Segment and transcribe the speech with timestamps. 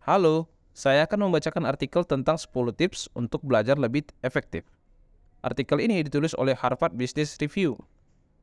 [0.00, 4.64] Halo, saya akan membacakan artikel tentang 10 tips untuk belajar lebih efektif.
[5.44, 7.76] Artikel ini ditulis oleh Harvard Business Review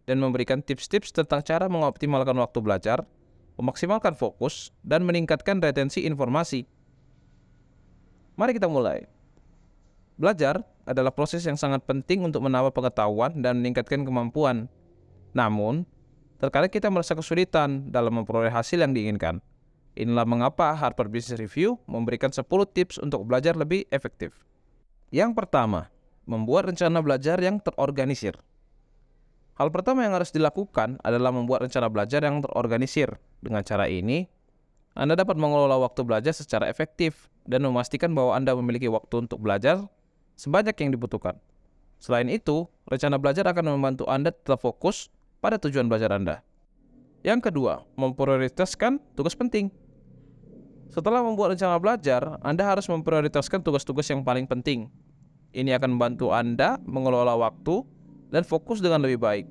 [0.05, 3.01] dan memberikan tips-tips tentang cara mengoptimalkan waktu belajar,
[3.57, 6.70] memaksimalkan fokus, dan meningkatkan retensi informasi.
[8.37, 9.10] Mari kita mulai.
[10.13, 14.69] Belajar adalah proses yang sangat penting untuk menambah pengetahuan dan meningkatkan kemampuan.
[15.33, 15.89] Namun,
[16.38, 19.41] terkadang kita merasa kesulitan dalam memperoleh hasil yang diinginkan.
[19.98, 24.30] Inilah mengapa Harvard Business Review memberikan 10 tips untuk belajar lebih efektif.
[25.10, 25.90] Yang pertama,
[26.30, 28.38] membuat rencana belajar yang terorganisir.
[29.58, 33.18] Hal pertama yang harus dilakukan adalah membuat rencana belajar yang terorganisir.
[33.41, 34.30] Dengan cara ini,
[34.94, 39.82] Anda dapat mengelola waktu belajar secara efektif dan memastikan bahwa Anda memiliki waktu untuk belajar
[40.38, 41.41] sebanyak yang dibutuhkan.
[41.98, 45.10] Selain itu, rencana belajar akan membantu Anda tetap fokus
[45.41, 46.46] pada tujuan belajar Anda.
[47.26, 49.87] Yang kedua, memprioritaskan tugas penting.
[50.88, 54.88] Setelah membuat rencana belajar, Anda harus memprioritaskan tugas-tugas yang paling penting.
[55.52, 57.84] Ini akan membantu Anda mengelola waktu
[58.32, 59.46] dan fokus dengan lebih baik,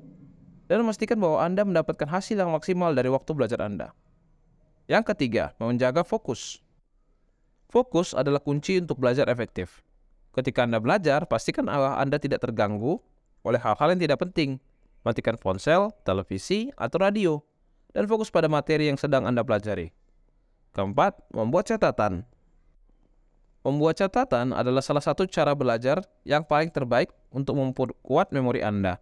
[0.69, 3.93] dan memastikan bahwa Anda mendapatkan hasil yang maksimal dari waktu belajar Anda.
[4.87, 6.61] Yang ketiga, menjaga fokus.
[7.67, 9.83] Fokus adalah kunci untuk belajar efektif.
[10.31, 13.01] Ketika Anda belajar, pastikan Anda tidak terganggu
[13.43, 14.61] oleh hal-hal yang tidak penting.
[15.03, 17.33] Matikan ponsel, televisi, atau radio,
[17.95, 19.95] dan fokus pada materi yang sedang Anda pelajari.
[20.77, 22.29] Keempat, membuat catatan.
[23.65, 29.01] Membuat catatan adalah salah satu cara belajar yang paling terbaik untuk memperkuat memori Anda.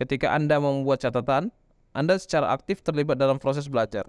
[0.00, 1.52] Ketika Anda membuat catatan,
[1.92, 4.08] Anda secara aktif terlibat dalam proses belajar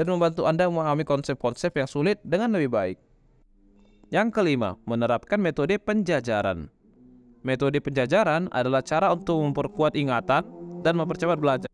[0.00, 2.98] dan membantu Anda memahami konsep-konsep yang sulit dengan lebih baik.
[4.08, 6.72] Yang kelima, menerapkan metode penjajaran.
[7.44, 10.42] Metode penjajaran adalah cara untuk memperkuat ingatan
[10.80, 11.70] dan mempercepat belajar.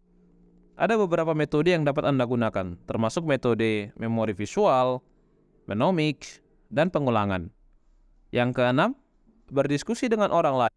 [0.77, 5.00] Ada beberapa metode yang dapat Anda gunakan, termasuk metode memori visual,
[5.64, 7.48] menomik, dan pengulangan.
[8.28, 8.91] Yang keenam,
[9.48, 10.74] berdiskusi dengan orang lain.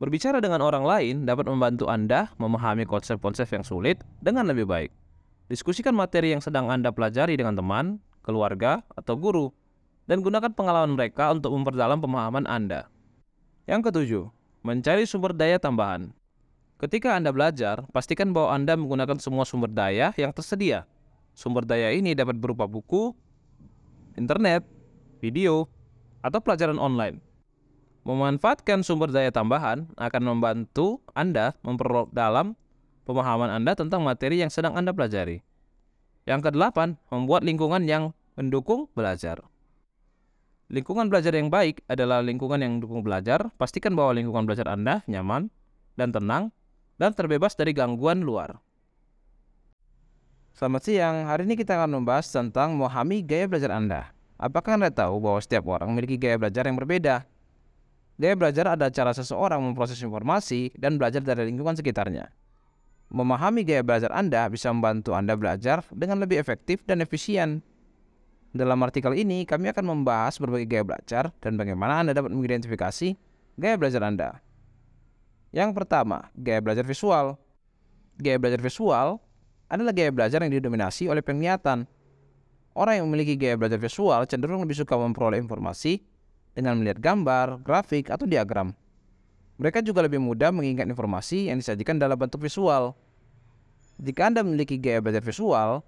[0.00, 4.88] Berbicara dengan orang lain dapat membantu Anda memahami konsep-konsep yang sulit dengan lebih baik.
[5.52, 9.52] Diskusikan materi yang sedang Anda pelajari dengan teman, keluarga, atau guru,
[10.08, 12.88] dan gunakan pengalaman mereka untuk memperdalam pemahaman Anda.
[13.68, 14.24] Yang ketujuh,
[14.64, 16.16] mencari sumber daya tambahan.
[16.80, 20.88] Ketika Anda belajar, pastikan bahwa Anda menggunakan semua sumber daya yang tersedia.
[21.36, 23.12] Sumber daya ini dapat berupa buku,
[24.16, 24.64] internet,
[25.20, 25.68] video,
[26.24, 27.20] atau pelajaran online.
[28.08, 32.56] Memanfaatkan sumber daya tambahan akan membantu Anda memperdalam
[33.04, 35.44] pemahaman Anda tentang materi yang sedang Anda pelajari.
[36.24, 39.44] Yang kedelapan, membuat lingkungan yang mendukung belajar.
[40.72, 43.52] Lingkungan belajar yang baik adalah lingkungan yang mendukung belajar.
[43.60, 45.52] Pastikan bahwa lingkungan belajar Anda nyaman
[46.00, 46.56] dan tenang
[47.00, 48.60] dan terbebas dari gangguan luar.
[50.52, 54.12] Selamat siang, hari ini kita akan membahas tentang memahami gaya belajar Anda.
[54.36, 57.24] Apakah Anda tahu bahwa setiap orang memiliki gaya belajar yang berbeda?
[58.20, 62.28] Gaya belajar adalah cara seseorang memproses informasi dan belajar dari lingkungan sekitarnya.
[63.08, 67.64] Memahami gaya belajar Anda bisa membantu Anda belajar dengan lebih efektif dan efisien.
[68.52, 73.16] Dalam artikel ini, kami akan membahas berbagai gaya belajar dan bagaimana Anda dapat mengidentifikasi
[73.56, 74.49] gaya belajar Anda.
[75.50, 77.38] Yang pertama, gaya belajar visual.
[78.20, 79.18] Gaya belajar visual
[79.70, 81.86] adalah gaya belajar yang didominasi oleh penglihatan
[82.70, 86.06] Orang yang memiliki gaya belajar visual cenderung lebih suka memperoleh informasi
[86.54, 88.70] dengan melihat gambar, grafik, atau diagram.
[89.58, 92.94] Mereka juga lebih mudah mengingat informasi yang disajikan dalam bentuk visual.
[94.00, 95.82] Jika Anda memiliki gaya belajar visual,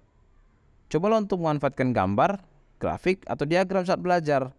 [0.91, 2.37] cobalah untuk memanfaatkan gambar,
[2.77, 4.51] grafik, atau diagram saat belajar.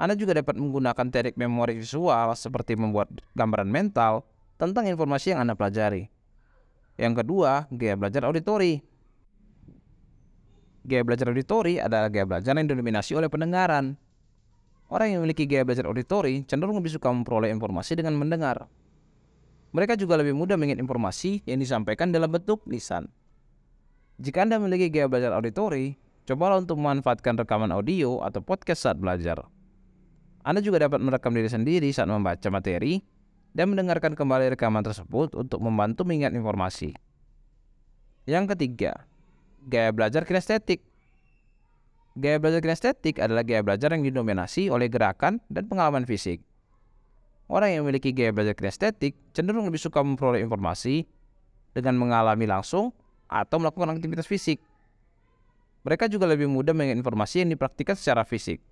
[0.00, 4.24] Anda juga dapat menggunakan teknik memori visual seperti membuat gambaran mental
[4.56, 6.08] tentang informasi yang Anda pelajari.
[6.96, 8.80] Yang kedua, gaya belajar auditori.
[10.88, 14.00] Gaya belajar auditori adalah gaya belajar yang didominasi oleh pendengaran.
[14.88, 18.72] Orang yang memiliki gaya belajar auditori cenderung lebih suka memperoleh informasi dengan mendengar.
[19.76, 23.12] Mereka juga lebih mudah mengingat informasi yang disampaikan dalam bentuk lisan.
[24.16, 25.92] Jika Anda memiliki gaya belajar auditori,
[26.24, 29.59] cobalah untuk memanfaatkan rekaman audio atau podcast saat belajar.
[30.40, 33.04] Anda juga dapat merekam diri sendiri saat membaca materi
[33.52, 36.96] dan mendengarkan kembali rekaman tersebut untuk membantu mengingat informasi.
[38.24, 39.04] Yang ketiga,
[39.66, 40.80] gaya belajar kinestetik.
[42.16, 46.40] Gaya belajar kinestetik adalah gaya belajar yang didominasi oleh gerakan dan pengalaman fisik.
[47.50, 51.04] Orang yang memiliki gaya belajar kinestetik cenderung lebih suka memperoleh informasi
[51.74, 52.94] dengan mengalami langsung
[53.26, 54.62] atau melakukan aktivitas fisik.
[55.82, 58.62] Mereka juga lebih mudah mengingat informasi yang dipraktikkan secara fisik.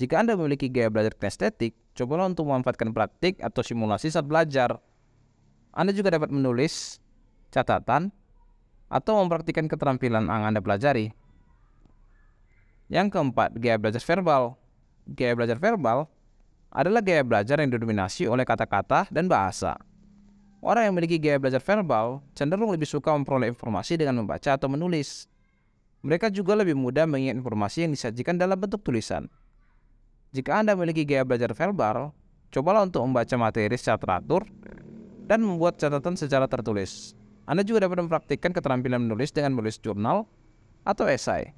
[0.00, 4.80] Jika Anda memiliki gaya belajar kinestetik, cobalah untuk memanfaatkan praktik atau simulasi saat belajar.
[5.76, 6.96] Anda juga dapat menulis
[7.52, 8.08] catatan
[8.88, 11.12] atau mempraktikkan keterampilan yang Anda pelajari.
[12.88, 14.56] Yang keempat, gaya belajar verbal.
[15.04, 16.08] Gaya belajar verbal
[16.72, 19.76] adalah gaya belajar yang didominasi oleh kata-kata dan bahasa.
[20.64, 25.28] Orang yang memiliki gaya belajar verbal cenderung lebih suka memperoleh informasi dengan membaca atau menulis.
[26.00, 29.28] Mereka juga lebih mudah mengingat informasi yang disajikan dalam bentuk tulisan.
[30.30, 32.14] Jika Anda memiliki gaya belajar verbal,
[32.54, 34.46] cobalah untuk membaca materi secara teratur
[35.26, 37.18] dan membuat catatan secara tertulis.
[37.50, 40.30] Anda juga dapat mempraktikkan keterampilan menulis dengan menulis jurnal
[40.86, 41.50] atau esai.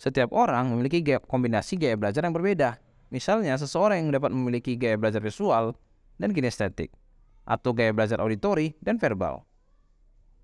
[0.00, 2.80] Setiap orang memiliki gaya, kombinasi gaya belajar yang berbeda.
[3.12, 5.76] Misalnya, seseorang yang dapat memiliki gaya belajar visual
[6.16, 6.88] dan kinestetik,
[7.44, 9.44] atau gaya belajar auditori dan verbal.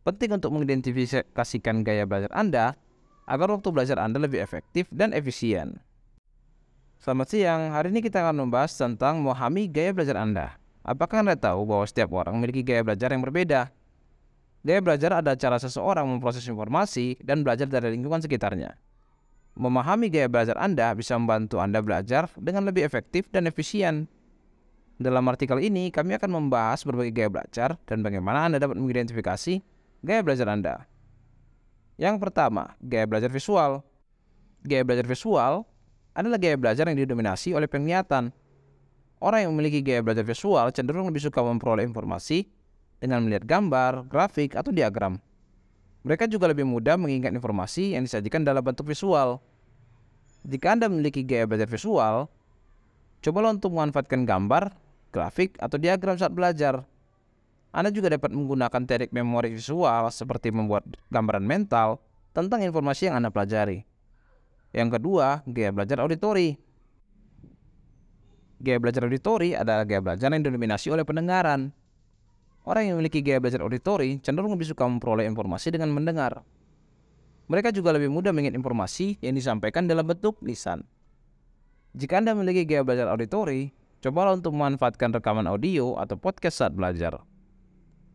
[0.05, 2.77] Penting untuk mengidentifikasikan gaya belajar Anda
[3.25, 5.81] agar waktu belajar Anda lebih efektif dan efisien.
[7.05, 10.57] Selamat siang, hari ini kita akan membahas tentang memahami gaya belajar Anda.
[10.81, 13.69] Apakah Anda tahu bahwa setiap orang memiliki gaya belajar yang berbeda?
[14.65, 18.81] Gaya belajar adalah cara seseorang memproses informasi dan belajar dari lingkungan sekitarnya.
[19.53, 24.09] Memahami gaya belajar Anda bisa membantu Anda belajar dengan lebih efektif dan efisien.
[24.97, 29.61] Dalam artikel ini, kami akan membahas berbagai gaya belajar dan bagaimana Anda dapat mengidentifikasi
[30.01, 30.89] gaya belajar Anda.
[32.01, 33.85] Yang pertama, gaya belajar visual.
[34.65, 35.69] Gaya belajar visual
[36.15, 38.31] adalah gaya belajar yang didominasi oleh penglihatan.
[39.19, 42.47] Orang yang memiliki gaya belajar visual cenderung lebih suka memperoleh informasi
[43.03, 45.19] dengan melihat gambar, grafik, atau diagram.
[46.07, 49.41] Mereka juga lebih mudah mengingat informasi yang disajikan dalam bentuk visual.
[50.45, 52.29] Jika Anda memiliki gaya belajar visual,
[53.25, 54.77] cobalah untuk memanfaatkan gambar,
[55.09, 56.85] grafik, atau diagram saat belajar.
[57.73, 61.99] Anda juga dapat menggunakan teknik memori visual seperti membuat gambaran mental
[62.37, 63.94] tentang informasi yang Anda pelajari.
[64.75, 66.59] Yang kedua, gaya belajar auditori.
[68.59, 71.71] Gaya belajar auditori adalah gaya belajar yang didominasi oleh pendengaran.
[72.67, 76.43] Orang yang memiliki gaya belajar auditori cenderung lebih suka memperoleh informasi dengan mendengar.
[77.47, 80.83] Mereka juga lebih mudah mengingat informasi yang disampaikan dalam bentuk lisan.
[81.95, 83.71] Jika Anda memiliki gaya belajar auditori,
[84.03, 87.21] cobalah untuk memanfaatkan rekaman audio atau podcast saat belajar.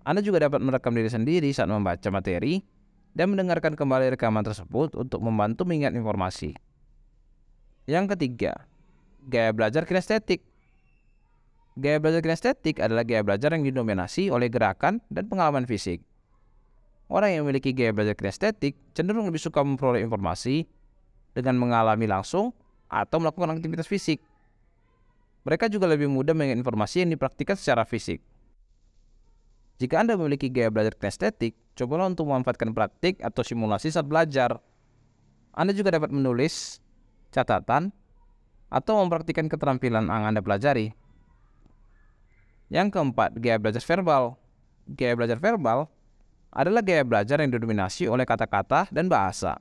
[0.04, 2.60] Anda juga dapat merekam diri sendiri saat membaca materi
[3.14, 6.54] dan mendengarkan kembali rekaman tersebut untuk membantu mengingat informasi.
[7.90, 8.70] Yang ketiga,
[9.26, 10.46] gaya belajar kinestetik.
[11.80, 16.04] Gaya belajar kinestetik adalah gaya belajar yang didominasi oleh gerakan dan pengalaman fisik.
[17.10, 20.70] Orang yang memiliki gaya belajar kinestetik cenderung lebih suka memperoleh informasi
[21.34, 22.54] dengan mengalami langsung
[22.86, 24.22] atau melakukan aktivitas fisik.
[25.48, 28.22] Mereka juga lebih mudah mengingat informasi yang dipraktikkan secara fisik.
[29.80, 34.60] Jika Anda memiliki gaya belajar kinestetik, cobalah untuk memanfaatkan praktik atau simulasi saat belajar.
[35.56, 36.84] Anda juga dapat menulis
[37.32, 37.96] catatan
[38.68, 40.94] atau mempraktikkan keterampilan yang Anda pelajari
[42.70, 44.38] yang keempat, gaya belajar verbal.
[44.94, 45.90] Gaya belajar verbal
[46.54, 49.58] adalah gaya belajar yang didominasi oleh kata-kata dan bahasa.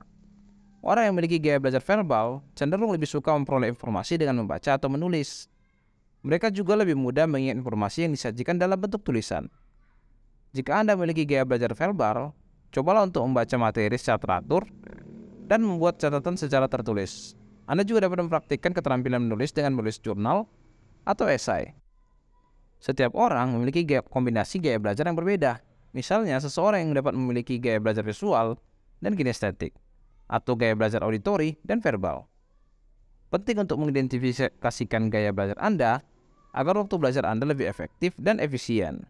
[0.85, 5.49] Orang yang memiliki gaya belajar verbal cenderung lebih suka memperoleh informasi dengan membaca atau menulis.
[6.21, 9.49] Mereka juga lebih mudah mengingat informasi yang disajikan dalam bentuk tulisan.
[10.49, 12.33] Jika Anda memiliki gaya belajar verbal,
[12.73, 14.65] cobalah untuk membaca materi secara teratur
[15.45, 17.37] dan membuat catatan secara tertulis.
[17.69, 20.49] Anda juga dapat mempraktikkan keterampilan menulis dengan menulis jurnal
[21.05, 21.77] atau esai.
[22.81, 25.61] Setiap orang memiliki gaya, kombinasi gaya belajar yang berbeda.
[25.93, 28.57] Misalnya, seseorang yang dapat memiliki gaya belajar visual
[29.05, 29.77] dan kinestetik,
[30.29, 32.25] atau gaya belajar auditori dan verbal.
[33.29, 36.01] Penting untuk mengidentifikasikan gaya belajar Anda
[36.57, 39.05] agar waktu belajar Anda lebih efektif dan efisien.